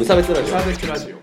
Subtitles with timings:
[0.00, 0.46] 無差別ラジオ。
[0.46, 1.16] サーベスラジオ。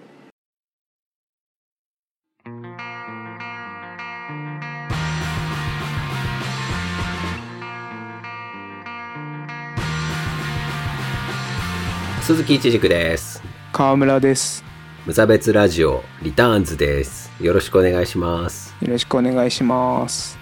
[12.21, 13.41] 鈴木一軸です。
[13.73, 14.63] 川村です。
[15.07, 17.31] 無差別ラジオリターンズです。
[17.41, 18.75] よろしくお願いします。
[18.79, 20.37] よろしくお願いします。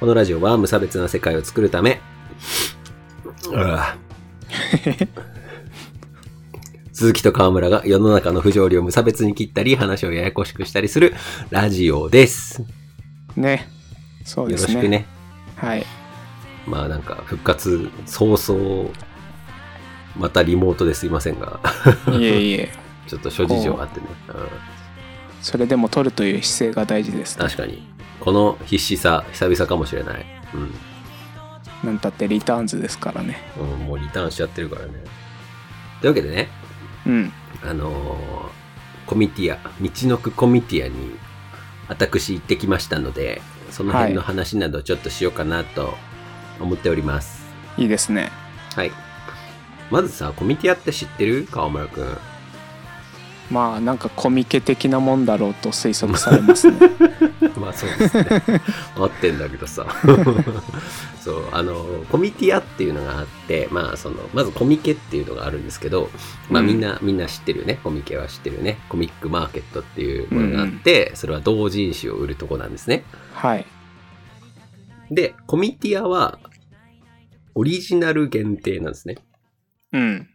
[0.00, 2.00] このラジオは無差別な世界を作るため。
[3.50, 3.94] う わ
[7.02, 11.14] 鈴木と川村が世の中の不条理を無差別に切ったり話をややこしくしたりする
[11.50, 12.62] ラジオです。
[13.34, 13.68] ね。
[14.24, 14.74] そうよですね。
[14.74, 15.06] ろしくね。
[15.56, 15.84] はい。
[16.64, 18.88] まあなんか復活早々
[20.16, 21.58] またリモートですいませんが。
[22.12, 22.72] いえいえ。
[23.08, 24.34] ちょっと諸事情あってね、うん。
[25.40, 27.44] それでも取るという姿勢が大事ですね。
[27.44, 27.82] 確かに。
[28.20, 30.24] この必死さ久々かもしれない、
[30.54, 30.74] うん。
[31.82, 33.42] なんたってリターンズですからね。
[33.58, 34.92] うんもうリターンしちゃってるからね。
[36.00, 36.61] というわけでね
[37.06, 37.32] うん。
[37.62, 38.62] あのー
[39.04, 40.94] コミティア道のくコミティアに
[41.88, 45.94] 私行ってきましたのでその辺の話などちょっとしようかなと
[46.60, 47.44] 思っております。
[47.76, 48.30] いいですね。
[48.74, 48.92] はい、
[49.90, 51.46] まずさコミティアって知ってる？
[51.50, 52.18] 川村くん
[53.52, 56.78] まあなんかコミケ的なもんだろうと推測されますね
[57.60, 58.62] まあそうですね。
[58.96, 59.86] 合ってんだけどさ。
[61.20, 66.10] そう、あの、コミティアっていうのがあって、まあその、まずコミケっていうのがあるんですけど、
[66.50, 67.78] まあうんみんな、みんな知ってるよね。
[67.84, 68.78] コミケは知ってるよね。
[68.88, 73.04] コミックマーケットっていうものがあって、それは同人誌を売るとこなんですね。
[73.34, 73.66] はい
[75.10, 76.38] で、コミティアは、
[77.54, 79.16] オリジナル限定なんですね。
[79.92, 80.31] うん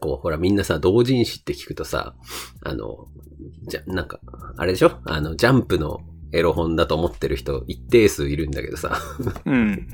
[0.00, 2.14] こう、ほら、みんなさ、同人誌って聞くとさ、
[2.62, 3.08] あの、
[3.68, 4.20] じゃ、なんか、
[4.56, 4.98] あれでしょ？
[5.04, 6.00] あの、ジャンプの
[6.32, 8.98] エロ本だと思ってる人一定数いるんだけどさ、
[9.44, 9.86] うん。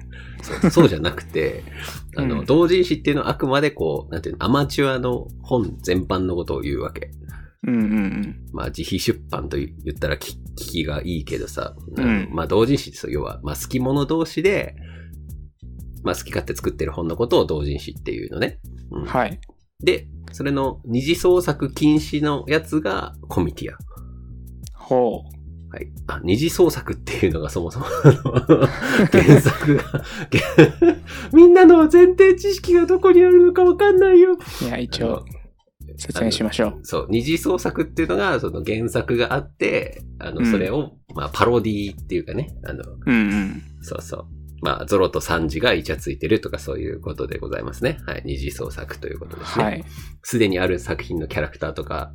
[0.42, 1.64] そうそうじゃなくて、
[2.16, 2.46] あの、うん。
[2.46, 7.11] 同人誌っていうのはあくまでこう、なんていうの、アマチュアの本全般のことを言うわけ。
[7.66, 12.30] うんうんまあ、自費出版と言ったら聞聞きがいいけどさ、うん。
[12.33, 14.77] まあ、同人誌ってそう要は、まあ、好き者同士で、
[16.02, 18.61] まあ、好き勝手作ってる本のことを同人誌っていうのね。
[18.90, 19.07] うんうん。
[19.07, 19.39] はい
[19.83, 23.79] で、それの二次創作禁止のやつがコミティア。
[24.74, 25.24] ほ
[25.73, 25.89] はい。
[26.08, 27.86] あ、二次創作っていうのがそもそも、
[29.13, 29.85] 原作が、
[31.33, 34.36] みんなの前提知識がどこにあるのかわかんないよ。
[34.63, 35.24] ういや一応
[35.96, 44.27] 説明しましょうそう、二次創作っていうのが、その原作があって、あの、うんそれを、まあ、パロディっていうかね、あの、うんうんそうそう。
[44.62, 47.98] まあ、ゾロとサンジがイチャついてるとかそういうことでございますね。
[48.06, 48.22] はい。
[48.24, 49.64] 二次創作ということですね。
[49.64, 49.84] はい
[50.22, 52.12] すでにある作品のキャラクターとか、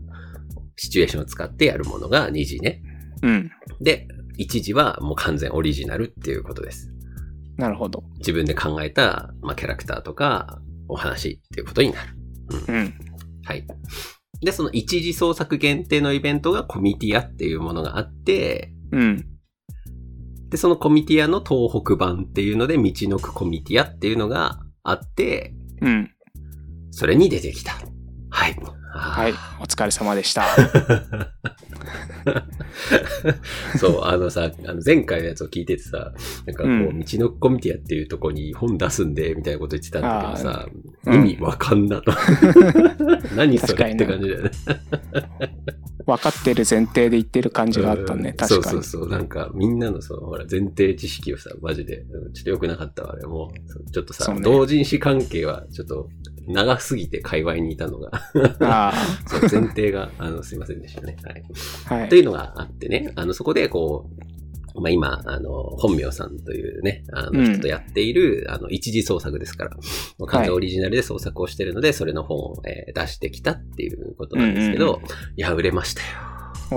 [0.76, 2.82] シチュエーションを使ってやるものが二次ね。
[3.24, 3.52] うん
[3.82, 4.08] で、
[4.38, 6.92] 一次はもう完全オリジナルっていうことです。
[7.58, 12.16] なるほど自分で考えた、まあ、キャラクターとか、お話っていうことになる。
[12.68, 12.94] うん
[13.44, 13.66] はい。
[14.42, 19.35] で、その一次創作限定のイベントがコミティアっていうものがあって、うん
[20.50, 26.12] で、そのコミティアの東北版っていうので、道のくコミティアっていうのがあって、うん
[26.92, 27.74] それに出てきた。
[28.30, 28.56] はい。
[28.94, 30.46] ははいお疲れ様でした
[33.78, 36.14] そう、あのさ、あの前回のやつを聞いててさ、
[36.46, 40.66] なんかこう、うん道のコミティアっていうとこに本出すんで、みたいなこと言ってたんだけどさ、
[41.08, 42.14] うん意味わかんなと。
[43.36, 44.52] 何それって感じだよね。
[46.06, 48.30] 分かってる前提で言ってる感じがあったね。
[48.30, 48.36] うん。
[48.36, 48.74] 確かに。
[48.74, 49.10] そうそうそう。
[49.10, 53.52] なんか、みんなのその、ほら、前提知識をさ、マジで、うんちょっと良くなかったわ、あれも
[53.92, 54.42] ちょっとさ、ね。
[54.42, 56.10] 同人誌関係は、ちょっと、
[56.48, 58.12] 長すぎて界隈にいたのが、
[58.60, 58.94] あ
[59.26, 61.18] そう、前提が、あの、すいませんでしたね。
[61.24, 61.44] はい。
[61.90, 62.10] あはい。
[62.10, 64.35] というのがあってね、あの、そこで、こう、
[64.82, 67.54] まあ、今、あの、本名さんというね、あのうん。
[67.54, 69.72] 人とやっている、あの、一次創作ですから、
[70.28, 76.08] 完全オリジナルで創作をしてるので、それの本を、えー出してきたっていうことなんですけど、うんうんいや、売れましたよ。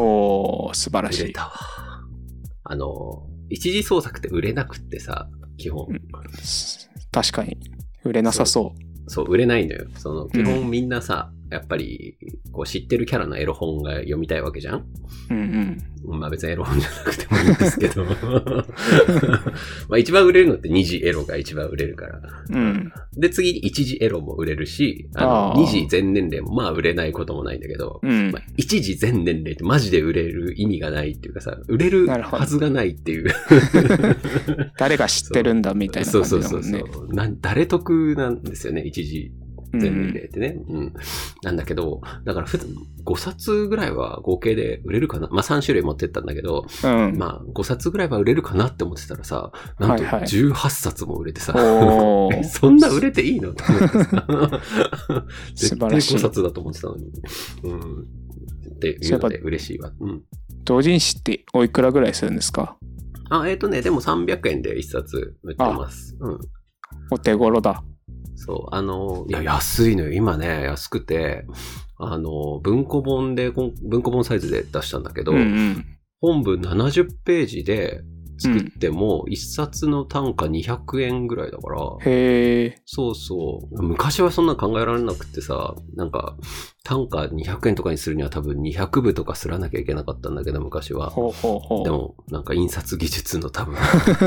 [0.02, 1.24] おー素晴らしい。
[1.24, 1.52] 売れたわ。
[2.64, 5.86] あの、一次創作って売れなくってさ、基本。
[5.88, 6.00] うん。
[7.12, 7.56] 確かに。
[8.04, 8.74] 売れなさそ
[9.06, 9.86] そう、売れないのよ。
[9.96, 12.16] その、基う本みんなさ、やっぱり、
[12.52, 14.78] こう知ってるキャラのエロ本が読みたいわけじゃん？
[14.78, 14.84] う
[15.30, 18.04] うんうんまあ別にエロ本じゃなくてもいいんですけど。
[19.88, 22.20] まあ一番売れるのって二次エロが一番売れるから。
[22.50, 33.28] うんで、次に一次エロも売れるし、あの二次全年齢もまあ売れないこともないんだけど、うんまあ、一次全年齢ってマジで売れる意味がないっていうかさ、売れるはずがないっていう。
[34.78, 37.14] 誰が知ってるんだみたいなそう感そうそうそじだもんねう。
[37.14, 39.32] なん誰得なんですよね、一次
[39.72, 40.56] 全部入れてね。
[40.68, 40.94] うん。
[41.42, 42.66] なんだけど、だから普段
[43.04, 45.28] 5冊ぐらいは合計で売れるかな。
[45.30, 47.16] まあ3種類持ってったんだけど、うん。
[47.18, 53.50] まあ5冊ぐらいは売れるかなって思ってたらさ、なんとはいはい18冊も売れてさ、お えーそんな売れていいの？
[53.50, 54.26] って思ってさ
[55.54, 57.10] 絶対素晴らしい5冊だと思ってたのに。
[57.64, 58.06] うん。
[58.74, 59.92] っていうので嬉しいわ。
[60.00, 60.22] うん。
[60.64, 62.76] 同人誌っておいくらぐらいするんですか？
[63.30, 66.16] あ、えっ、とね、でも300円で1冊売ってます。
[66.20, 66.38] うん。
[67.10, 67.82] お手頃だ。
[68.48, 70.12] そう、あの、いや、安いのよ。
[70.12, 71.44] 今ね、安くて、
[71.98, 75.84] あの、文庫本で、文庫本サイズで出したんだけど、うんうん。
[76.20, 78.00] 本文70ページで
[78.38, 82.82] 作っても、1冊の単価200円ぐらいだから、へえ。
[82.86, 83.82] そうそう。
[83.82, 86.38] 昔はそんな考えられなくてさ、なんか、
[86.84, 91.10] 単価200円とかにするには多分200部とかすらなきゃいけなかったんだけど、昔は。
[91.10, 91.84] ほうほうほう。
[91.84, 93.76] でも、なんか印刷技術の多分、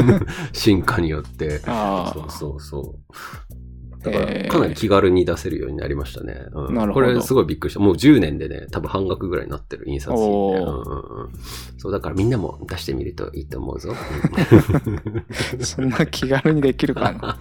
[0.54, 3.61] 進化によって、あそうそうそう。
[4.06, 4.10] あ。
[4.10, 6.46] だから、かなり気軽に出せるようになりましたね。
[6.54, 7.80] うん、なるほどこれすごいびっくりした。
[7.80, 11.30] もう10年でね、多分半額ぐらいになってる印刷費で、うんうん。
[11.78, 13.94] そう、だからみんなも出してみるといいと思うぞ。
[15.62, 17.38] そんな気軽にできるかな。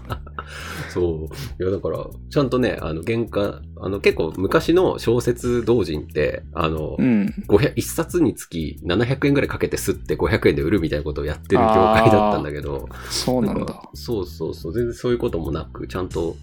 [0.88, 1.62] そう。
[1.62, 7.32] いや、だから、ちゃんとね、あの、原価、あの、結構昔の小説同人って、あの、うん。
[7.48, 13.88] 500一冊につき700円ぐらいかけて吸って500円で売るみたいなことをやってる業界だったんだけど、そうなんだか。
[13.94, 16.36] そうそうそう、全然そういうこともなく、ちゃんと、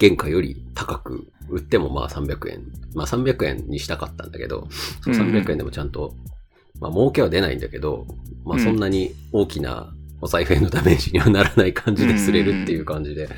[0.00, 2.62] 原価より高く売ってもまあ300円。
[2.94, 4.68] まあ300円にしたかったんだけど、
[5.02, 6.14] そううんうん300円でもちゃんと、
[6.80, 8.06] まあ儲けは出ないんだけど、
[8.44, 13.28] まあそんなに大きなお財布へのダメージにはならない感じで釣れるっていう感じで、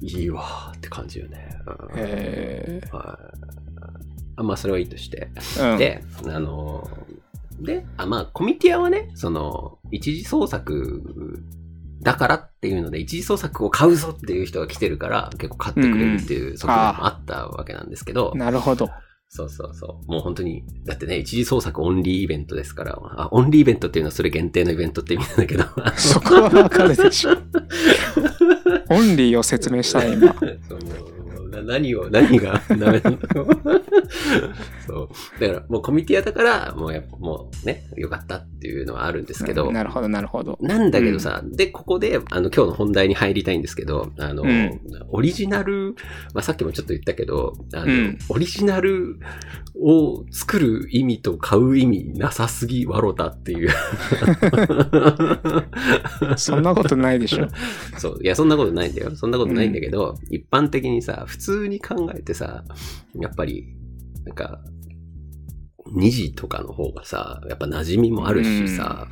[0.00, 1.56] いいわーって感じよね。
[1.66, 3.40] うんへはい
[4.36, 5.28] あまあそれはいいとして。
[5.60, 5.72] え。
[5.72, 5.78] うん。
[5.78, 7.20] で、あのー
[7.60, 11.02] で、あまあ、コミティアはね、その、一次創作
[12.02, 18.90] だからっていうので、一次創作を買うぞっていう人が来てるから、結構買ってくれるっていう側面もあったわけなんですけど、なるほど。
[19.32, 20.10] そうそうそう。
[20.10, 25.64] もう本当に、だってね、一次創作オンリーイベントですから、あ、オンリーイベントっていうのはそれ限定のイベントって意味なんだけど、
[25.96, 27.30] そこはわかるでしょ。
[28.90, 30.34] オンリーを説明したい今。
[31.50, 33.18] な何を、何がダメなの
[34.86, 35.08] そう。
[35.40, 40.58] だから、もうコミティアだから、もうやっぱ、もうね、よかったっていうのはあるんですけど、なるほど、なるほど。
[40.60, 44.80] なんだけどさ、で、ここで、あの、今日の本題に入りたいんですけど、あの、うん
[45.12, 45.94] オリジナル、
[46.34, 49.18] まあ、さっきもちょっと言ったけど、あの、うんオリジナル
[49.82, 53.70] を作る意味と買う意味なさすぎわろたっていう。
[56.36, 57.48] そんなことないでしょ。
[57.98, 58.18] そう。
[58.22, 59.16] いや、そんなことないんだよ。
[59.16, 62.64] そんなことないんだけど、一般的にさ、普通に考えてさ、
[63.14, 63.74] やっぱり、
[64.24, 64.60] なんか、
[65.92, 69.08] 二次とかの方がさ、やっぱ馴染みもあるしさ、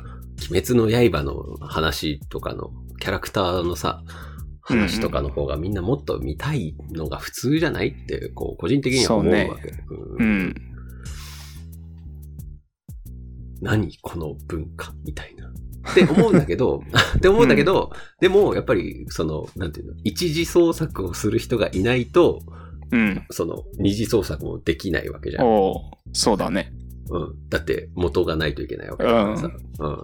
[0.49, 4.03] 鬼滅の刃の話とかの、キャラクターのさ、
[4.61, 9.69] 話とかの方がみんなもっと見たいのが普通じゃないって、こう、個人的には思うわけ。
[9.69, 9.75] う
[10.19, 10.55] うんん。
[13.61, 15.51] 何この文化みたいな。
[15.91, 16.83] って思うんだけど、
[17.17, 22.41] って思うんだけど、でも、やっぱり、その、なんていうの、一次創作をする人がいないと、
[22.91, 23.23] うん。
[23.29, 25.45] その、二次創作もできないわけじゃん。
[26.13, 26.73] そうだね。
[27.11, 27.49] うん。
[27.49, 29.51] だって、元がないといけないわけだからさ。
[29.79, 29.97] うん。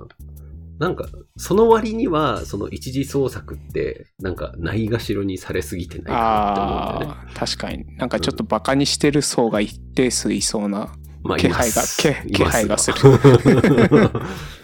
[0.77, 1.07] なんか、
[1.38, 7.18] その割には、その一次創作って、なんか、ないがしろにされすぎてないかなって思うんだよね。
[7.27, 7.86] ああ、確かに。
[7.98, 10.94] なんかちょっとバカにしてる層が一定数いそうな。
[11.25, 12.98] まあ気配がいます気気配がする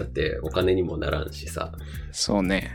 [0.00, 1.72] だって、お金にもならんしさ。
[2.10, 2.74] そうね。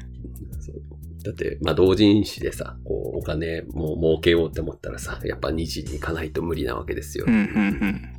[1.24, 7.26] だって、まあ、同人誌でさ、こう、お金も儲けようって思ったらさ、やっぱ二次に行かないと無理なわけですよ。
[7.28, 8.12] うんうん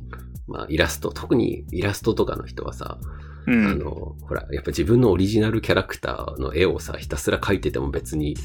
[0.47, 2.99] まあ、イラスト、特にイラストとかの人はさ、
[3.47, 3.53] うん。
[3.53, 3.67] うん。
[3.67, 3.91] あの、
[4.21, 8.35] ほら、やっぱ自分のオリジナルキャラクターの絵をさ、ひたすら描いてても別に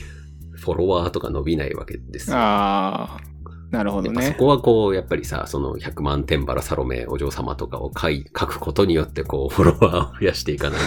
[0.53, 2.37] フォロワーとか伸びないわけですよ。
[2.37, 3.21] ああ、
[3.73, 4.27] なるほどね。
[4.27, 10.81] そこはこう、やっぱりさ、その100万天原サロメお嬢様とかを書い書くことによって、こう、 フォロワーを増やしていかない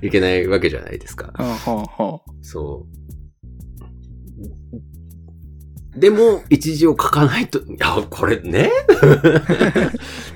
[0.00, 1.34] といけないわけじゃないですか。
[1.38, 2.86] う んほうほそ
[5.94, 6.00] う。
[6.00, 8.70] でも、一時を書かないと、いや、これね？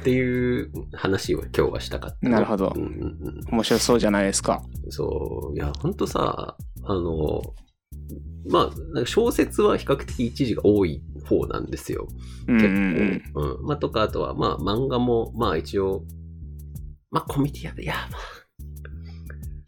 [0.01, 2.29] っていう話を今日はしたかった。
[2.29, 3.43] なるほどうんうんうんう。
[3.51, 4.63] 面白そうじゃないですか。
[4.91, 5.57] そう。
[5.57, 6.55] いや、ほんとさ、
[6.85, 7.43] あの、
[8.49, 12.09] まあ、小説は比較的一時が多い方なんですよ。
[12.47, 13.41] うんう結ん構。
[13.41, 13.67] うん。
[13.67, 16.05] まあ、とか、あとは、まあ、漫画も、まあ、一応、
[17.11, 18.21] まあ、コミティアで、いや、まあ、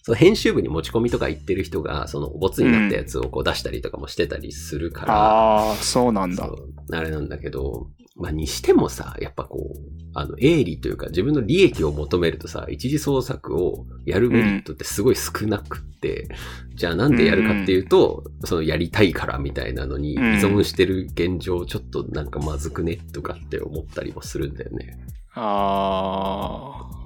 [0.02, 6.50] その編集部に持ち込みとか行ってる人が、その、ボツになったやつをこう出したりとかもしてたりするから、ああ、そうなんだ。
[6.92, 9.78] あれなんだけど、まあにしてもさ、やっぱこう、
[10.14, 16.28] あの、営利というか自分の利益を求めるとさ、一次創作をやるメリットってすごい少なくって、
[16.74, 24.98] じゃあなんでやるかっていうと、そのやりたいからみたいなのに依存してる現状、ちょっとなんかまずくねとかって思ったりもするんだよね。
[25.34, 27.00] ああ。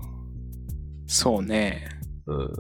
[1.06, 1.88] そうね。
[2.26, 2.50] うん。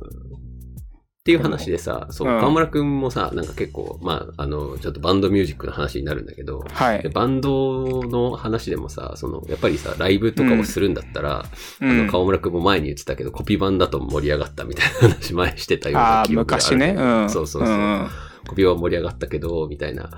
[1.24, 7.02] っていう話でさ、そう、うん河村くんもさ、なんか結構、まあ、あの、ちょっとバンドミュージックの話になるんだけど、はい。
[7.02, 11.46] でバンドの話でもさ、その、やっぱりさ、ライブとかをするんだったら、
[11.80, 16.94] うんあの、河村くんも前に言ってたけど、コピー版だと盛り上がったみたいな話前してたようなああ、記憶がある昔ね。
[16.94, 17.30] うん。
[17.30, 17.74] そうそうそう。
[17.74, 18.08] ん
[18.46, 20.10] コピー版盛り上がったけど、みたいな。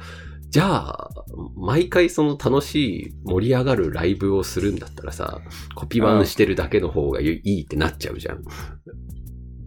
[0.51, 1.11] じゃあ、
[1.55, 5.39] 毎回その楽しい盛り上がるライブをするんだったらさ、
[5.77, 8.43] コピー版してるだけの方がいいってなっちゃうじゃん。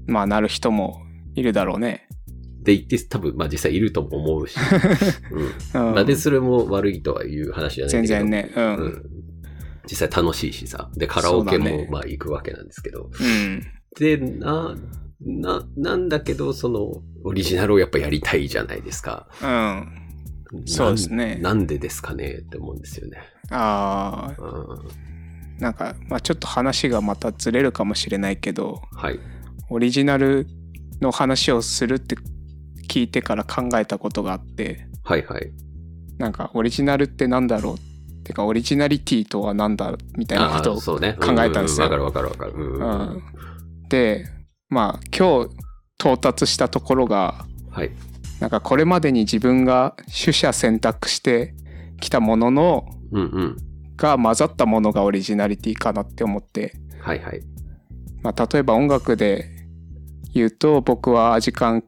[0.05, 1.05] まあ、なる人も
[1.35, 2.07] いるだろうね。
[2.59, 4.57] って言って、多分、まあ実際いるとも思うし。
[5.73, 5.87] うん。
[5.87, 5.93] うん。
[5.95, 7.91] まあで、それも悪いとはいう話じゃない。
[7.91, 8.51] 全然ね。
[8.55, 8.59] う。
[8.59, 9.03] うんん。
[9.89, 10.91] 実際楽しいしさ。
[10.95, 13.09] で、カラオケもまあ行くわけなんですけど。
[13.19, 13.63] うん。
[13.97, 14.75] で、な、
[15.21, 19.27] な、なんだけど、その、オリジナルをやっぱやりたいじゃないですか。
[19.41, 20.65] うん。
[20.65, 23.19] そうですねなんなんでですかねって思うんですよね。
[23.51, 25.61] ああ、うん。
[25.61, 29.19] なんか、まあちょっと話がまたずれるかもしれないけど、はい。
[29.69, 30.47] オリジナル
[31.01, 32.15] の話をするって
[32.87, 35.51] 聞いてから考えたことがあって、はいはい。
[36.17, 37.75] なんかオリジナルってなんだろう？
[37.75, 37.77] っ
[38.23, 40.81] てか、オリジナリティとはなんだみたいなあことを。
[40.81, 42.53] 考えたんですようわかるわかるわかる。
[42.53, 42.79] うん。
[42.79, 43.23] うん
[43.89, 44.25] で、
[44.69, 45.55] まあ今日
[45.99, 47.91] 到達したところが、はい。
[48.39, 51.55] なんかこれまでに自分が取捨選択して
[51.99, 53.57] きたもののうんうん。
[53.97, 57.41] が混ざったものがオリジナリティかなって思って、はいはい。
[58.21, 59.58] まあ、例えば音楽で
[60.33, 61.83] 言うと僕はアジカン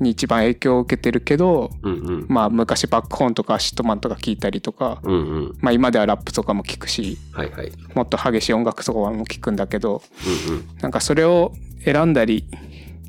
[0.00, 2.26] に一番影響を受けてるけど、うんうん。
[2.28, 5.58] まあ、昔バックホーンとか ACIDMAN とか聞いたりとか、うんうん。
[5.60, 7.72] まあ、今ではラップとかも聞くしはいはい。
[7.94, 10.02] もっと激しい音楽とかも聞くんだけど
[10.48, 10.68] うんうん。
[10.80, 11.52] なんかそれを
[11.84, 12.48] 選んだり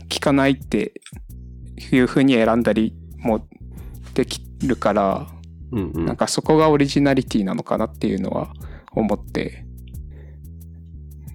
[0.10, 0.94] 聞かないって
[1.92, 3.46] いう風に選んだりも
[4.14, 5.28] できるから
[5.72, 6.06] うんうん。
[6.06, 8.54] なんかそこがオリジナリティなのかなっていうのは
[8.94, 9.66] 思って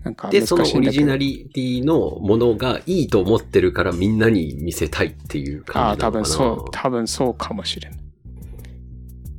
[0.05, 6.57] なんかで、難そのオリジナリティのものがいいと思ってるからみんなに見せたいっていうああ多感じなのかな。
[6.59, 7.99] 分そう多分そうかもしれない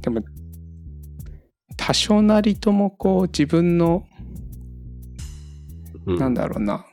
[0.01, 0.21] でも
[1.77, 4.05] 多少なりともこう自分の
[6.05, 6.17] うん。
[6.17, 6.85] なんだろうな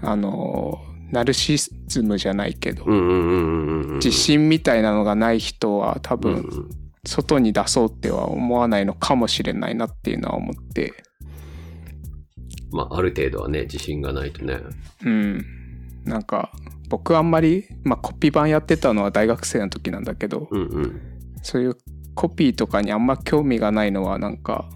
[0.00, 2.84] あのナルシズムじゃないけど。
[2.86, 6.68] 自信みたいなのがない人は多うんう分ん。
[7.04, 10.92] 外に出そうっては思わないのかもしれないなっていうのは思って
[12.72, 14.58] まあ、ある程度はね、自信がないとね。
[15.04, 15.44] うん
[16.04, 16.50] なんか
[16.88, 21.00] 僕あんまり、まあ、コピー版やってたのは大学生の時なんだけど、うんうん。
[21.42, 21.76] そういう
[22.14, 24.68] コピーとかにあんま興味がないのはなんか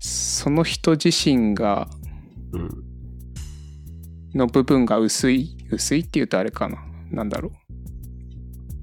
[0.00, 1.88] その人自身が
[2.52, 2.68] うん。
[4.34, 6.78] の部分が薄い薄いっていうとあれかな
[7.10, 7.52] なんだろう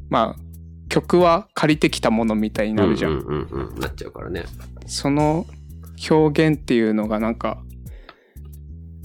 [0.09, 0.49] まあ
[0.89, 3.79] 曲は借りてきたものみたいになるじゃん、うんうんうんうん。
[3.79, 4.45] なっちゃうからね。
[4.87, 5.45] その
[6.09, 7.61] 表現っていうのがなんか、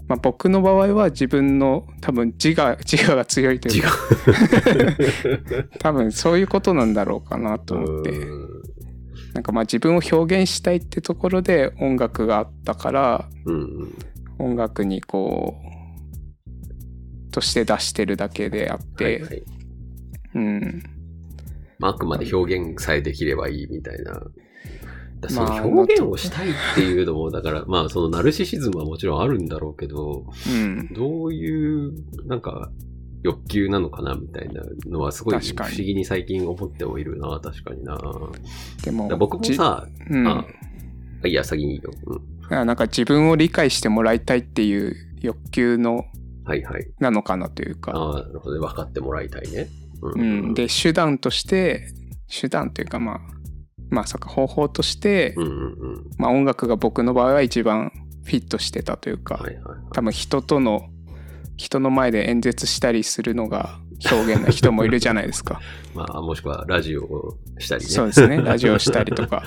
[0.06, 3.90] まあ、僕の場合は自分の多分自我自我が強いというか
[5.80, 8.62] 多分そういうことなんだろうかなと思ってうん
[9.32, 13.94] なんかまあ自分を表現したいってところで音楽があったからうんうん。
[14.38, 15.56] 音楽にこ
[17.28, 19.42] うとして出してるだけであって、はいはい。
[20.34, 20.82] うん
[21.78, 24.20] まあ、あくまで表現さえできればいいみたいな。
[25.24, 31.92] だそまあの表現をしたいっていうのも、だから、まあ、そのナルシシズムはもちろんあるんだろうけど、うんどういう、
[32.26, 32.70] なんか、
[33.22, 37.98] 欲求なのかなみたいなのはすごい不思議に最近思ってもいるな、確かにな。
[38.84, 40.46] でも僕もさ、じうんあ
[41.24, 41.90] いや、先にいいよ。
[42.06, 42.54] うん。
[42.54, 46.04] あなんか自分を理解してもらいたいっていう欲求の
[46.44, 46.86] はいはい。
[46.98, 48.60] なのかなというか、ああ、なるほどね。
[48.60, 49.70] 分かってもらいたいね。
[50.02, 51.88] ううん、で手段として
[52.28, 53.20] 手段というかまあ
[53.94, 55.56] まあそっか方法として、うんうんう
[56.00, 56.10] ん。
[56.18, 57.92] まあ、音楽が僕の場合は一番
[58.24, 59.78] フィットしてたというか、はいはいはい。
[59.92, 60.90] 多分人との
[61.56, 63.78] 人の前で演説したりするのが
[64.10, 65.60] 表現な人もいるじゃないですか
[65.94, 67.90] まあ、もしくはラジオをしたりね。
[67.90, 69.44] そうですねラジオしたりとか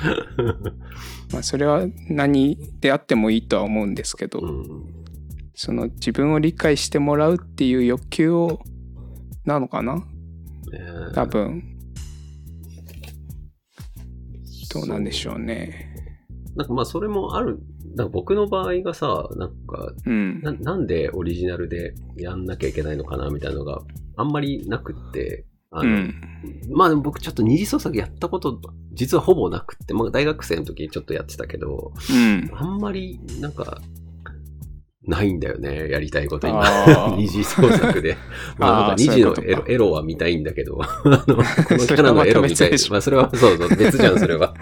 [1.33, 4.83] まあそれは何であってもいいとは思うんですけど、うん。
[5.55, 8.61] その自分を理解してもらうっていう欲求を
[9.43, 9.95] なのかな？
[9.95, 10.03] ね
[11.13, 11.76] 多分
[14.79, 15.93] どうなんでしょうね
[16.55, 17.59] なんかまあそれもある。
[17.95, 23.81] なんか僕の場合がさ、なんかうんな、なんでオリジナルでやんなきゃいけないのかなみたいなのが
[24.15, 26.21] あんまりなくって、あの、うん。
[26.71, 28.59] まあでも僕ちょっと二次創作やったこと、
[28.93, 32.49] 実はほぼなくって、まあ大学生の時にちょっとやってたけど、うん。
[32.53, 33.79] あんまり、なんか、
[35.07, 36.63] ないんだよね、やりたいこと今。
[37.17, 38.17] 二次創作で。
[38.59, 44.53] まあなんかあー二次のエロエロは見たいんだけど、 あの、このキャラのエロ見たいまあそれは、そうそう、別じゃん、それは。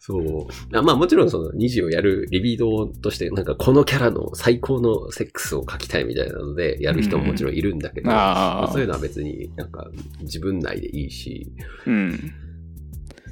[0.00, 0.76] そう。
[0.76, 9.88] あまあもちろんその二次をやるリビドーとして、なんかこのキャラの最高のセックスを書きたいみたいなので、やる人ももちろんいるんだけど、まあああそういうのは別になんか
[10.22, 11.52] 自分内でいいし、
[11.86, 12.32] うん。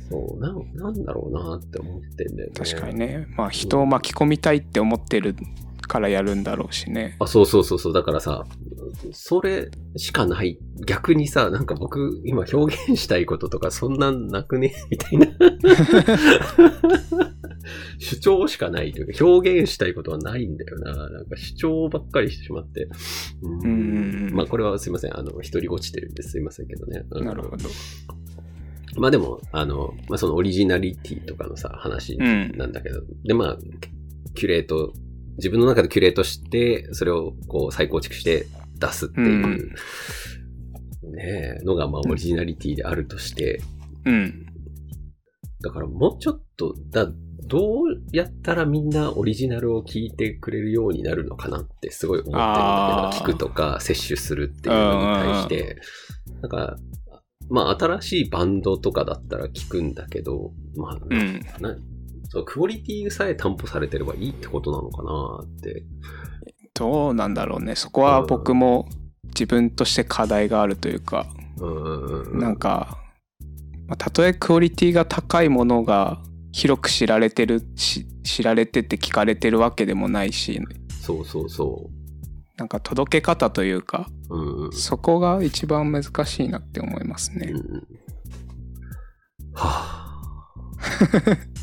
[0.08, 2.54] そう、なんなんだろうなって思ってんだよね。
[2.56, 2.98] 確かに。
[2.98, 3.26] ね。
[3.36, 5.34] まあ人を巻き込みたいって思ってる
[5.86, 7.16] からやるんだろうしね。
[7.20, 7.92] あ、そうそうそうそう。
[7.92, 8.44] だからさ、
[9.12, 10.58] それしかない。
[10.86, 14.74] 逆にさ、なんか僕、今表現したいこととかそんなんなくね？
[14.90, 15.26] みたいな。
[17.98, 21.10] 主張しかないというか、表現したいことはないんだよな。
[21.10, 22.88] なんか主張ばっかりしてしまって。
[23.42, 23.70] うん
[24.28, 25.18] うんまあこれはすいません。
[25.18, 27.04] あの、一人ごちてるんですいませんけどね。
[27.10, 27.68] うんなるほど。
[28.96, 32.52] まあでも、あの、まあそのオリジナリティとかのさ、話うん。
[32.56, 33.58] なんだけど、で、まあ、
[34.34, 34.92] キュレート、
[35.36, 38.46] 自分の中でキュレートして、それをこう再構築して
[38.78, 39.72] 出すっていう、
[41.12, 43.60] ねえ、のがまあオリジナリティであるとして、
[44.04, 44.46] うん。
[45.62, 47.08] だからもうちょっと、だ、
[47.46, 55.76] どうやったらみんなオリジナルを聞いてくれるようになるのかなってすごい思ってるんだけど、聞くとか摂取するっていうのに対して、
[56.42, 56.76] なんか、
[57.48, 61.40] まあ新しいバンドとかだったら聞くんだけど、まあ、うん。
[62.26, 65.84] なそうクオリティさえ担保されてればいいってことなのかなって。
[66.74, 67.74] どうなんだろうね。
[67.74, 68.88] そこは僕も
[69.28, 71.26] 自分として課題があるというか、
[71.58, 72.38] うん。
[72.38, 72.98] なんか、
[73.86, 76.20] まあたとえクオリティが高いものが
[76.52, 80.60] 広く知られてるし知られてて聞かれてるわけでもないし
[81.00, 81.90] そうそうそ
[82.56, 84.36] なんか届け方というかう。
[84.36, 84.72] うんうん。
[84.72, 87.48] そこが一番難しいなって思いますね。
[87.52, 87.86] うんうん
[89.54, 90.15] はぁ。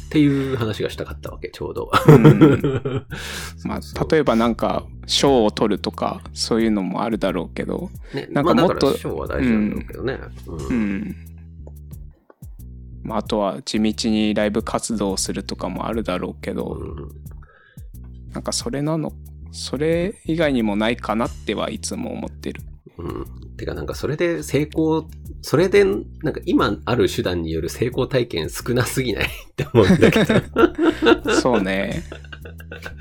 [0.07, 1.91] っていう話がしたかったわけ、ちょうど。
[2.07, 3.05] うん
[3.65, 10.19] ま例えばなんか賞を取るとかそういうのもあるだろうけど、ね、なんかもっとまあは大事なんだろうけどね。
[10.47, 11.15] うんうん
[13.03, 17.23] まあ、あとは地道にライブ活動をするとかもあるだろうけど、うん
[18.33, 19.13] なんかそれなの
[19.51, 22.63] それ以外にもないかなってはいつも思ってる。
[22.97, 23.25] うん。
[23.57, 25.07] てかなんかそれで成功、
[25.41, 29.25] それでなんか今ある手段による成功体験少なすぎない？
[29.25, 31.33] って思うんだけど。
[31.41, 32.03] そうね。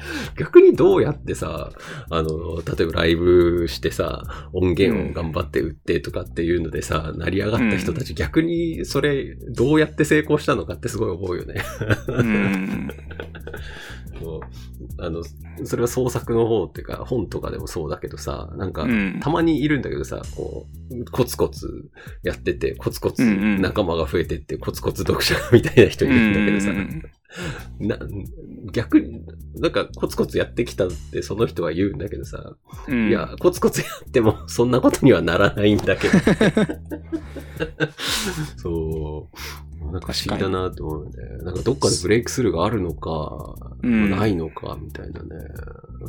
[0.38, 1.70] 逆にどうやってさ、
[2.10, 11.62] あの、例えばライブしてさ、音源を頑張って売ってとかっていうのでさ、成り上がった人たち、逆にそれどうやって成功したのかってすごい思うよね。
[12.08, 12.88] うん。
[14.20, 14.40] そう。
[14.98, 15.22] あの、
[15.64, 19.20] それは創作の方っていうか、本とかでもそうだけどさ、なんか、うん。
[19.20, 21.90] たまにいるんだけどさ、こう、コツコツ
[22.22, 23.62] やってて、コツコツうんうん。
[23.62, 27.02] 仲間が増えてって、コツコツ読者みたいな人いるんだけどさ、うん
[27.80, 27.98] な
[28.72, 29.22] 逆に、
[29.56, 32.54] なんかコツコツやってきたってその人は言うんだけどさ、
[32.88, 36.18] うんいや、コツコツやってもそんなことにはならないんだけど。
[38.56, 39.36] そう。
[39.92, 41.12] なんか不思議だなと思うね。
[41.42, 45.28] なんかどっかでブレイクスルーがあるのか、うんないのか、みたいなね。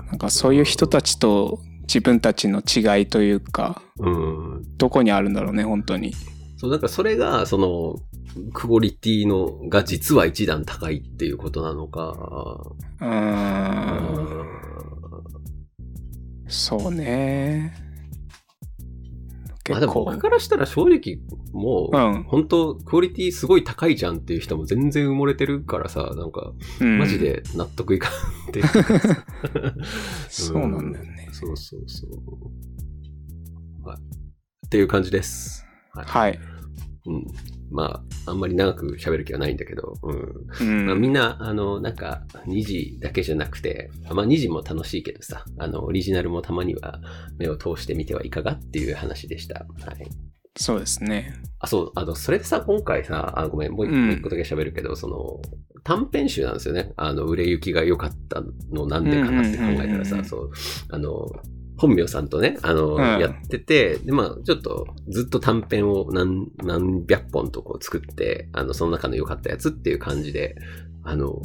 [0.08, 4.64] なんかそういう人たちと自分たちの違いというか、うん。
[4.78, 6.14] どこにあるんだろうね、本当に。
[6.64, 8.00] そう、なんかそれが、その、
[8.54, 12.74] クオリティのが実は一段高いっていうことなのか。
[13.02, 14.38] うー。
[14.38, 14.44] うん
[16.48, 17.74] そうね。
[19.70, 21.20] まあでも僕からしたら正直、
[21.52, 28.12] もう、うん本当クオリティすごい高いじゃんっていう人も全然埋もれてるからさ、なんか、うんマジで納得いかん
[28.50, 29.26] っていうかさ
[30.30, 31.30] そうなんだよね。
[31.34, 33.88] そうそうそう。
[33.88, 33.98] はい。
[33.98, 35.66] っていう感じです。
[35.94, 36.06] はい。
[36.06, 36.40] はい。
[37.06, 37.26] うん。
[37.72, 40.48] まあ、あんまり長く喋る気はないんだけど、うん。
[40.62, 47.00] うんまあ、みんな、あの、なんか、2時だけじゃなくて、まあ2時も楽しいけどさ、あの、オリジナルもたまには
[47.38, 49.66] 目を通してみてはいかがっていう話でした。
[49.86, 50.08] はい。
[50.56, 51.34] そうですね。
[51.60, 55.42] あ、そう、あの、それでさ、今回さ、あ、ごめん、もう一個だけ喋るけど、その、
[55.84, 56.94] 短編集なんですよね。
[56.96, 60.52] あの、売れ行きが良かったのなんでかなって考えたらさ、うんうんうんうんそう、
[60.90, 61.28] あの、
[61.84, 70.56] 本名さんとね、あの、うんやってて、で、まあ、ちょっと、ずっと短編を何、何百本とこう作って、あの、その中の良かったやつっていう感じで、
[71.04, 71.42] あの、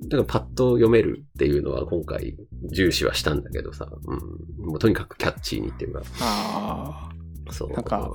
[0.00, 2.36] だからパッと読めるっていうのは今回
[2.72, 7.10] 重視はしたんだけどさ、うん、もうとにかくキャッチーにっていうか、あ
[7.48, 7.52] あ。
[7.52, 7.70] そう。
[7.72, 8.10] なんか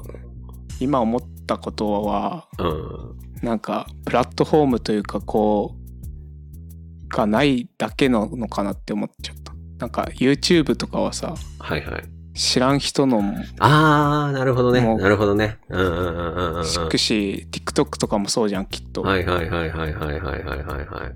[0.79, 9.46] 今思ったことは、うん、なんか、プラットフォームというか、こう、がないだけなのかなって思っちゃった。
[9.79, 12.03] なんか、YouTube とかはさ、はいはい。
[12.33, 14.81] 知らん人のもあー、なるほどね。
[14.81, 15.57] なるほどね。
[15.69, 16.61] うんうんうんうんうん。
[16.61, 19.01] 聞くし、TikTok とかもそうじゃん、きっと。
[19.01, 21.13] はいはいはいはいはいはいはいはいはい。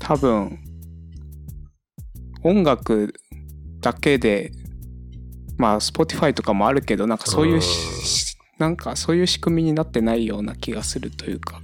[0.00, 0.58] 多分、
[2.42, 3.14] 音楽
[3.80, 4.50] だけで、
[5.56, 11.60] まあ、Spotify とかもあるけど、なんかそういうし、なんかそういう仕組みになってないような気がするというか。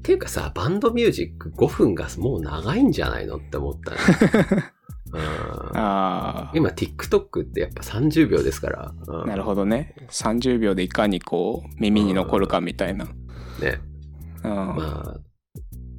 [0.00, 3.98] っていうかさ、バンドミュージック5分がもう長いんじゃないのって思ったね。
[5.12, 5.20] うん
[5.74, 8.94] あ今 TikTok ってやっぱ30秒ですから。
[9.08, 9.94] あ、なるほどね。
[10.08, 13.06] 30秒でいかにこう、耳に残るかみたいな。
[13.06, 13.12] ど。
[13.66, 13.80] ね。
[14.44, 14.52] うん。
[14.52, 15.20] まあ、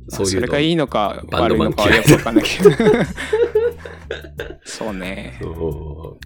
[0.07, 2.71] そそういうのれがいいのか悪いのかはよくわかんないけど。
[4.65, 5.37] そうね。
[5.41, 6.19] そう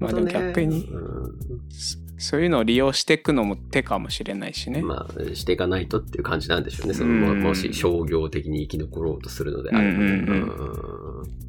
[0.00, 4.80] まあでも逆にうそういうのを利用していくのも手かもしれないしね。
[4.80, 6.94] んまあ、していかないとっていう感じなんでしょうね。
[6.94, 10.04] そのうんももし商業的に生き残ろうとするのであればね。
[10.04, 11.44] うんうんうんうん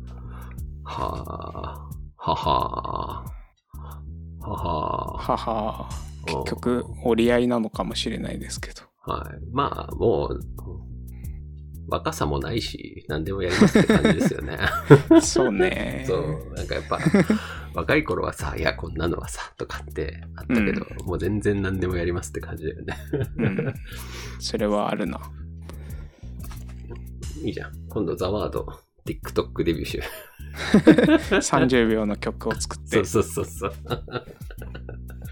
[0.83, 3.25] はあ、はは
[4.41, 5.89] あ、はは母、あ。
[6.25, 8.81] 結局折り合いなのかもしれないですけど。
[9.05, 9.45] はい。
[9.51, 10.39] まあ、もう、
[11.87, 14.57] 若さもないし、何でもやりますって感じですよね。
[15.21, 16.03] そうね。
[16.07, 16.99] そう、なんかやっぱ、
[17.73, 22.97] 若い頃はさ、いや、こんなのはさ、とかってあったけど、もう全然何でもやりますって感じだよね。
[23.37, 23.73] うん。
[24.39, 25.19] それはあるな。
[27.43, 27.71] いいじゃん。
[27.89, 28.67] 今度、ザワード、
[29.05, 30.03] TikTok デビューしよ
[31.29, 32.89] 30 秒の曲を作っう。
[32.89, 33.23] てそう。
[33.23, 33.73] そうそうそう。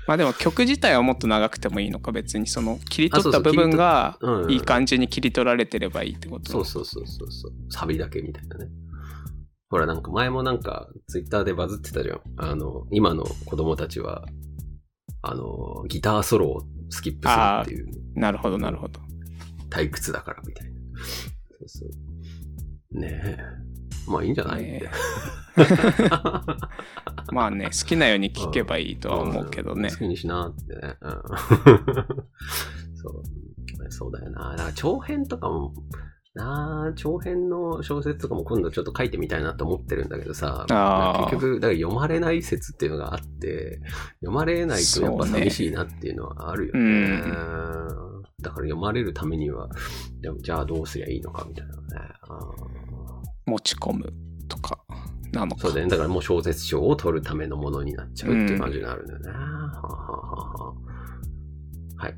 [0.07, 7.51] まあでも曲自体はもっと長くてもいいのか別にその切り取った部分がうんいい感じに切り取られてればいいってことそうそうそうそうそう。
[7.69, 8.67] サビだけみたいなね。
[9.69, 12.21] ほら、なんか前もなんか、ツイッターでバズってたじゃん。
[12.37, 14.23] あの、今の子供たちは、
[15.23, 16.61] あの、ギターソロを
[16.91, 18.19] スキップするっていう。
[18.19, 18.99] なるほどなるほど。
[19.71, 20.73] 退屈だからみたいな。
[21.59, 22.99] そうそう。
[22.99, 23.37] ねえ。
[24.07, 24.89] まあいいんじゃない、ねって。
[27.33, 29.97] まあね、好きなように聴けばいいとは思うけどね好。
[29.97, 30.97] きにしなってね。
[31.01, 31.11] うん、
[32.95, 33.23] そう。
[33.89, 34.51] そうだよな。
[34.51, 35.73] だから長編とかも、
[36.33, 40.65] なあ、長編の小説とかも今度ちょっと書いてみたいなと思ってるんだけどさ、
[41.19, 43.79] 結局、だから読まれない説っていうのがあって、
[44.21, 47.21] 読まれないとやっぱ寂しいなっていうのはあるよね。
[48.41, 49.69] だから読まれるためには、
[50.41, 51.79] じゃあどうすりゃいいのかみたいなね。
[53.45, 54.13] 持ち込む
[54.47, 54.79] とか
[55.31, 55.61] なのか。
[55.61, 55.87] そうだね。
[55.87, 59.29] だからもう小説賞を取るためのものになっちゃうっていう感じになるんだよね。
[59.29, 60.73] は
[61.99, 62.15] あはい。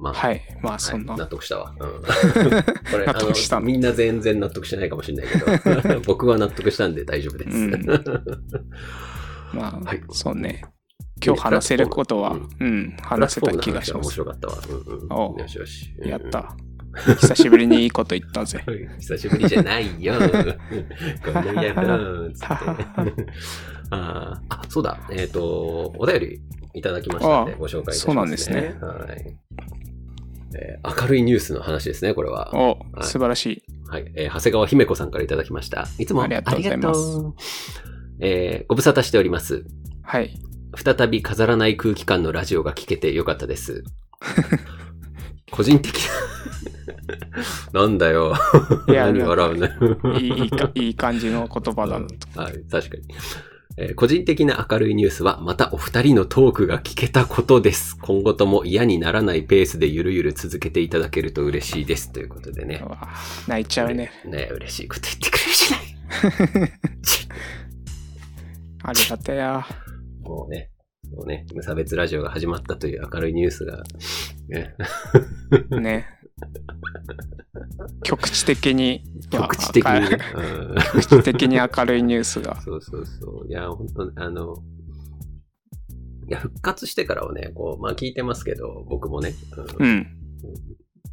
[0.00, 0.42] まあ、はい。
[0.62, 1.12] まあそんな。
[1.12, 1.74] はい納得したわ。
[1.78, 2.02] うん、
[2.90, 5.26] これ納得したみんな全然納得してないかもしれない
[5.82, 7.56] けど、 僕は納得したんで大丈夫です。
[7.56, 7.82] うん
[9.52, 10.64] まあ、はいそうね。
[11.24, 14.06] 今日話せることは、ううん、話せた気がします。
[14.06, 14.54] 面白かったわ。
[14.68, 15.92] うんうん、よしよし。
[16.00, 16.56] やった。
[17.20, 18.62] 久しぶりにいいこと言ったぜ。
[18.66, 18.98] う ん。
[18.98, 20.14] 久しぶりじゃないよ。
[21.24, 22.46] こんなやろ、つって。
[23.90, 24.98] あーあ、そうだ。
[25.10, 26.40] えっ、と、お便り
[26.74, 27.98] いただきましたので、ご紹介いたします、ね。
[27.98, 29.36] そうなんですねはい。
[30.54, 32.50] えー明るいニュースの話ですね、これは。
[32.54, 33.62] お、はい素晴らしい。
[33.88, 35.86] はい、えー長谷川姫子さんからいただきました。
[35.98, 37.00] いつもありがとうございます
[38.20, 39.64] えーご無沙汰しております。
[40.02, 40.34] はい。
[40.74, 43.84] 再び飾らない空気感のラジオが聞けてよかったです。
[45.50, 46.06] 個人的
[47.72, 47.80] な。
[47.82, 48.34] なんだよ。
[48.88, 49.70] いや 何笑うね。
[50.20, 52.40] いいいいかいい感じの言葉だなと。
[52.40, 53.02] はい、確かに。
[53.76, 57.96] えー個人的な明るいニュースは、またお二人のトークが聞けたことです。
[57.96, 62.12] 今後とも嫌にならないペースでゆるゆる続けていただけると嬉しいです。
[62.12, 62.84] ということでね
[63.46, 64.10] 泣いちゃうね。
[64.24, 66.72] ね嬉しいこと言ってくれるじゃない。
[68.82, 69.66] ありがたや。
[70.22, 70.70] もうね、
[71.10, 73.82] もうね、無差別ラジオが始まったという明るいニュースが、
[74.48, 74.74] ね、
[75.80, 76.17] ね。
[78.04, 82.60] 局地的に、局地的にうん局地的に明るいニュースが。
[82.62, 83.48] そうそうそう。
[83.48, 84.56] いや、本当あの、
[86.28, 89.34] いや、復活してからはね、こう、まあ聞いてますけど、僕もね、
[89.78, 90.06] うんうん。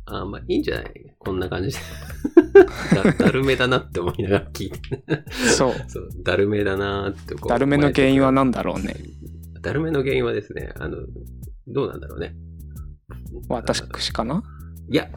[0.07, 1.15] あまあいいんじゃない？
[1.17, 1.75] こんな感じで。
[3.03, 4.79] だだるめだなって思いながら聞いて。
[5.55, 5.73] そう。
[5.87, 7.49] そう、だるめだなってこう。
[7.49, 8.95] だるめの原因は何だろうね。
[9.61, 10.97] だるめの原因はですね、あの、
[11.67, 12.35] どうなんだろうね。
[13.49, 14.43] 私かな
[14.89, 15.09] いや、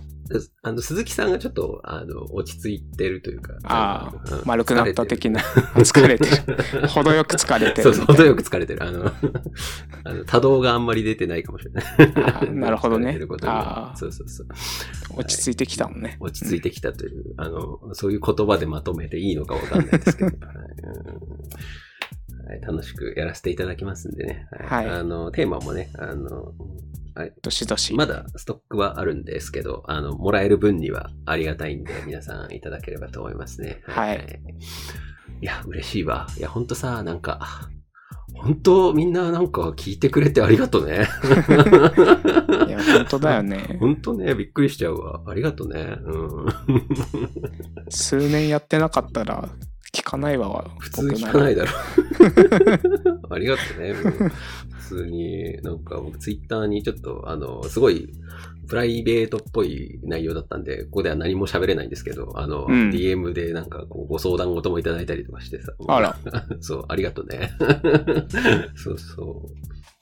[0.63, 3.55] あの、鈴木さんがちょっと、あの、落ち着いてるというか。
[3.65, 5.41] ああうん丸くなった的な。
[5.77, 6.89] 疲れてる。
[6.89, 8.07] 程よく疲れてそうそう。
[8.07, 8.83] 程よく疲れてる。
[8.83, 9.07] あの、
[10.05, 12.55] あの多動があんまり出てないかもしれない。
[12.55, 14.47] なるほどねあーそうそうそう。
[15.17, 16.19] 落ち着いてきたのね。
[16.21, 20.49] 落ち着いてきたという、あの、そういう言葉でまとめていいのかわかんないですけど、はいうん
[22.49, 24.47] はい楽しくやらせていただきますんでね。
[24.69, 26.55] はいあの、テーマもね、あの、
[27.43, 27.95] どしどし。
[27.95, 33.83] まだストックはあるんですけど、あの、もらえる分にはありがたいんで、皆さんいただければと思いますね。
[33.87, 34.41] はい
[35.41, 36.27] いや、嬉しいわ。
[36.37, 37.71] いや、ほんとさ、なんか、
[38.35, 41.09] 本当みんななんか聞いてくれてありがとうね。
[42.67, 43.79] いや、本当だよね。
[43.81, 45.23] 本当ね、びっくりしちゃうわ。
[45.27, 45.97] ありがとうね。
[46.05, 46.47] うん。
[47.89, 49.49] 数年やってなかったら
[49.93, 50.65] 聞かないわ。
[50.79, 51.71] 普通聞かないだろ。
[53.31, 53.95] ありがとうね。
[54.89, 58.09] 通に、なんか僕ツイッターにちょっと、あの、すごい、
[58.69, 65.73] プライベートっぽい内容だったんで、ここでは何も喋れないんですけど、あの、うん DM でなんかこうご相談事もいただいたりとかしてさ。
[65.89, 66.17] あら。
[66.61, 67.51] そう、ありがとうね。
[68.77, 69.47] そうそ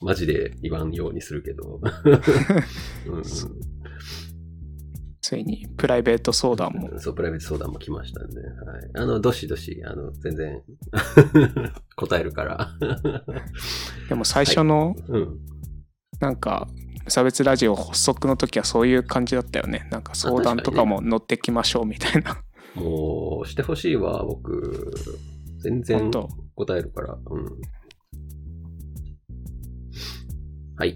[0.02, 0.04] う。
[0.04, 1.80] マジで言わんようにするけど。
[3.06, 3.75] うん
[5.26, 7.00] ついにプライベート相談も。
[7.00, 8.50] そう、プライベート相談も来ましたんで、はい。
[8.94, 10.62] あの、どしどし、あの、全然、
[11.96, 12.70] 答えるから。
[14.08, 15.40] でも最初の、うん。
[16.20, 16.68] なんか、
[17.04, 19.88] 無差別ラジオ発足の時はそういう感じだったよね。
[19.90, 22.40] なんか相談とかも乗ってきましょうみたいな。
[22.76, 24.94] もう、してほしいわ、僕。
[25.58, 26.08] 全然
[26.54, 27.18] 答えるから。
[27.30, 27.44] うん。
[30.76, 30.94] はい。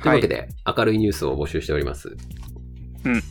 [0.00, 2.16] というわけで、明るいニュースを募集しております。
[3.08, 3.22] うん。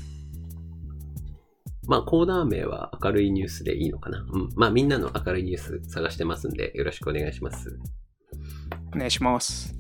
[1.88, 4.20] まあ、コーナー名は明るいニュースでいいのかな。
[4.20, 4.50] うん。
[4.56, 7.80] まあ、みんなの明るいニュース探してますんで、よろしくお願いします。
[8.94, 9.74] お願いします。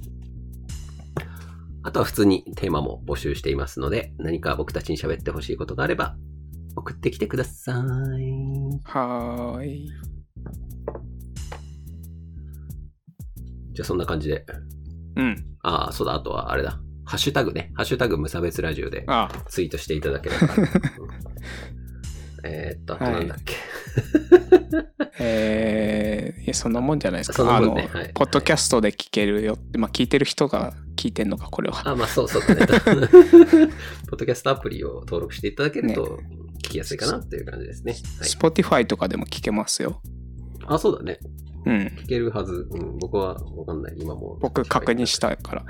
[1.83, 6.15] あとは普通にテーマも募集していますので、何か僕たちに喋ってほしいことがあれば、
[6.75, 7.75] 送ってきてください。
[8.83, 9.89] はーい。
[13.73, 14.45] じゃあそんな感じで。
[15.15, 15.45] うん。
[15.61, 16.79] ああ、そうだ、あとはあれだ。
[17.07, 17.71] ハッシュタグね。
[17.73, 20.41] ハッシュタグ無差別ラジオであ、ツイートしていただければ。
[20.41, 20.67] うん
[22.43, 23.55] えーっと、あとなんだっけ？
[25.19, 27.33] えー、いや、そんなもんじゃないですか。
[27.37, 31.81] そんなあの、もんねはいポッドキャストで聞けるよって、まあ、聞いてる人が聞いてんのか、これは。
[31.89, 32.65] あ、まあそうそうだね。
[32.67, 33.69] ポッ
[34.17, 36.19] ドキャストアプリを登録していただけると
[36.63, 37.93] 聞きやすいかなっていう感じですね。
[38.19, 40.01] はい、Spotify とかでも聞けますよ。
[40.67, 41.19] あ、そうだね。
[41.67, 41.91] うん。
[41.97, 42.67] 聞けるはず。
[42.71, 43.95] うん、僕はわかんない。
[43.97, 44.37] 今も。
[44.39, 45.65] 僕確認したから。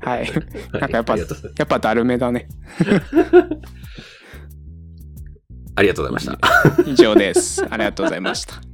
[0.00, 0.20] はい。
[0.20, 0.32] はい。
[0.72, 2.48] なんかやっぱありがとうございやっぱだるめだね。
[5.74, 6.38] ありがとうございました。
[6.86, 7.64] 以上です。
[7.64, 8.71] ありがとうございました。